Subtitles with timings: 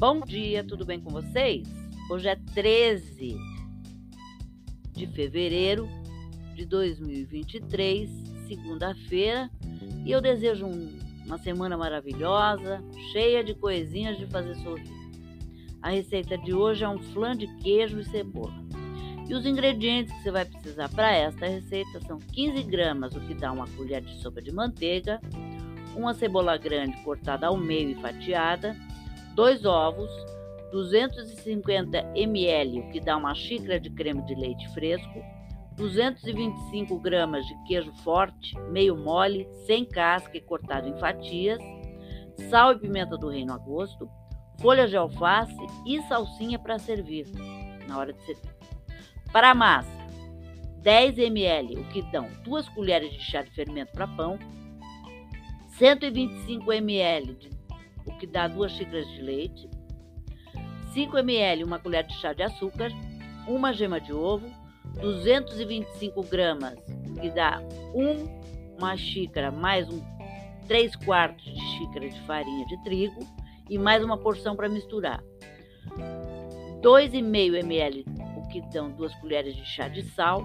[0.00, 1.68] Bom dia, tudo bem com vocês?
[2.08, 3.36] Hoje é 13
[4.94, 5.86] de fevereiro
[6.54, 8.08] de 2023,
[8.48, 9.50] segunda-feira,
[10.02, 12.82] e eu desejo um, uma semana maravilhosa,
[13.12, 14.88] cheia de coisinhas de fazer sorrir.
[15.82, 18.54] A receita de hoje é um flan de queijo e cebola.
[19.28, 23.34] E os ingredientes que você vai precisar para esta receita são 15 gramas, o que
[23.34, 25.20] dá uma colher de sopa de manteiga,
[25.94, 28.74] uma cebola grande cortada ao meio e fatiada,
[29.40, 30.10] dois ovos,
[30.70, 35.24] 250 ml, o que dá uma xícara de creme de leite fresco,
[35.76, 41.58] 225 gramas de queijo forte, meio mole, sem casca e cortado em fatias,
[42.50, 44.06] sal e pimenta do reino a gosto,
[44.60, 47.26] folhas de alface e salsinha para servir
[47.88, 48.54] na hora de servir.
[49.32, 50.06] Para a massa,
[50.82, 54.38] 10 ml, o que dão 2 colheres de chá de fermento para pão,
[55.78, 57.59] 125 ml,
[58.10, 59.70] o que dá 2 xícaras de leite,
[60.92, 62.90] 5 ml, uma colher de chá de açúcar,
[63.46, 64.50] uma gema de ovo,
[65.00, 66.78] 225 gramas,
[67.20, 67.62] que dá
[67.94, 70.00] uma xícara mais um
[70.66, 73.20] 3 quartos de xícara de farinha de trigo
[73.68, 75.22] e mais uma porção para misturar.
[76.82, 78.04] 2,5 ml,
[78.36, 80.42] o que dão duas colheres de chá de sal,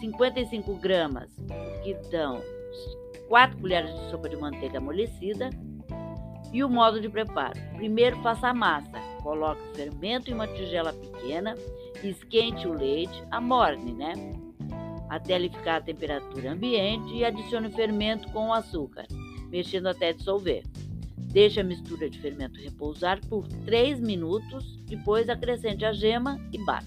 [0.00, 2.40] 55 gramas, o que dão
[3.28, 5.50] 4 colheres de sopa de manteiga amolecida.
[6.52, 10.92] E o modo de preparo: primeiro faça a massa, coloque o fermento em uma tigela
[10.92, 11.54] pequena,
[12.02, 14.12] esquente o leite, amorne, né?
[15.08, 19.06] Até ele ficar a temperatura ambiente e adicione o fermento com o açúcar,
[19.50, 20.62] mexendo até dissolver.
[21.16, 26.86] Deixe a mistura de fermento repousar por 3 minutos, depois acrescente a gema e bata.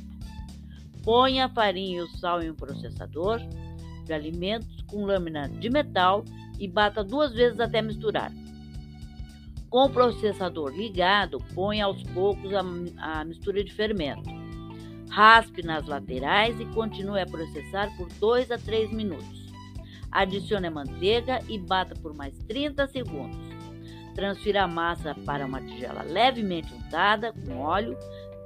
[1.03, 3.39] Ponha a farinha e o sal em um processador
[4.05, 6.23] de alimentos com lâmina de metal
[6.59, 8.31] e bata duas vezes até misturar.
[9.75, 12.61] Com o processador ligado, ponha aos poucos a,
[12.97, 14.29] a mistura de fermento.
[15.09, 19.51] Raspe nas laterais e continue a processar por 2 a 3 minutos.
[20.09, 23.37] Adicione a manteiga e bata por mais 30 segundos.
[24.13, 27.97] Transfira a massa para uma tigela levemente untada com óleo,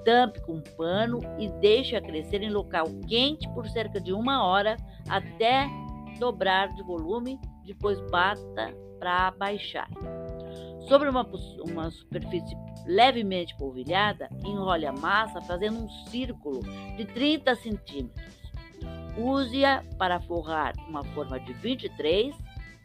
[0.03, 4.77] tampe com um pano e deixe-a crescer em local quente por cerca de uma hora
[5.07, 5.69] até
[6.19, 9.87] dobrar de volume, depois bata para baixar.
[10.87, 11.27] Sobre uma,
[11.63, 16.61] uma superfície levemente polvilhada, enrole a massa fazendo um círculo
[16.97, 18.39] de 30 centímetros.
[19.17, 22.33] Use-a para forrar uma forma de 23,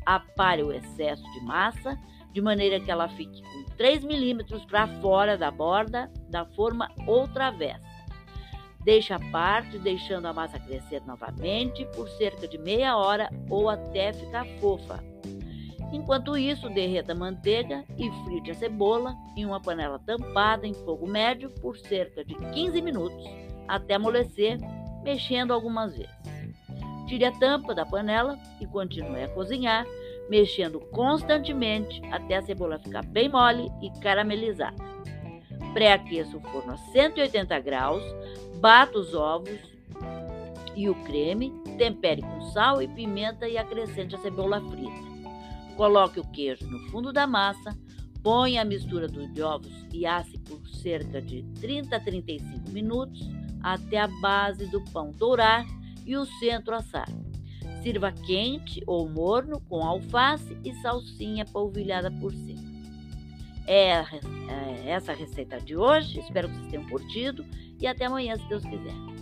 [0.05, 1.99] apare o excesso de massa,
[2.33, 7.29] de maneira que ela fique com 3 milímetros para fora da borda da forma ou
[7.29, 7.95] travessa.
[8.85, 14.13] Deixe a parte, deixando a massa crescer novamente por cerca de meia hora ou até
[14.13, 15.03] ficar fofa.
[15.95, 21.07] Enquanto isso, derreta a manteiga e frite a cebola em uma panela tampada em fogo
[21.07, 23.25] médio por cerca de 15 minutos
[23.69, 24.59] até amolecer,
[25.05, 26.13] mexendo algumas vezes.
[27.07, 29.87] Tire a tampa da panela e continue a cozinhar,
[30.29, 34.75] mexendo constantemente até a cebola ficar bem mole e caramelizada.
[35.73, 38.03] Pré-aqueça o forno a 180 graus,
[38.57, 39.61] bata os ovos
[40.75, 45.14] e o creme, tempere com sal e pimenta e acrescente a cebola frita.
[45.77, 47.77] Coloque o queijo no fundo da massa,
[48.23, 53.21] ponha a mistura de ovos e asse por cerca de 30 a 35 minutos
[53.63, 55.67] até a base do pão dourar
[56.07, 57.09] e o centro assar.
[57.83, 62.63] Sirva quente ou morno com alface e salsinha polvilhada por cima.
[63.67, 64.05] É,
[64.49, 66.21] é essa a receita de hoje.
[66.21, 67.45] Espero que vocês tenham curtido
[67.81, 69.14] e até amanhã, se Deus quiser.